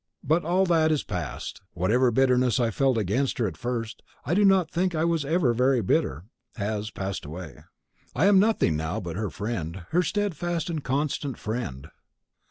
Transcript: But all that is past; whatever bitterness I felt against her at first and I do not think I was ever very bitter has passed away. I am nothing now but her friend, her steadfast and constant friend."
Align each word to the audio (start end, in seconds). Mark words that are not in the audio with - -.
But 0.23 0.43
all 0.43 0.65
that 0.65 0.91
is 0.91 1.03
past; 1.03 1.61
whatever 1.73 2.09
bitterness 2.09 2.59
I 2.59 2.71
felt 2.71 2.97
against 2.97 3.37
her 3.37 3.45
at 3.47 3.55
first 3.55 4.01
and 4.25 4.31
I 4.31 4.33
do 4.33 4.43
not 4.43 4.71
think 4.71 4.95
I 4.95 5.05
was 5.05 5.23
ever 5.23 5.53
very 5.53 5.79
bitter 5.83 6.25
has 6.55 6.89
passed 6.89 7.23
away. 7.23 7.59
I 8.15 8.25
am 8.25 8.39
nothing 8.39 8.75
now 8.75 8.99
but 8.99 9.15
her 9.15 9.29
friend, 9.29 9.85
her 9.91 10.01
steadfast 10.01 10.71
and 10.71 10.83
constant 10.83 11.37
friend." 11.37 11.89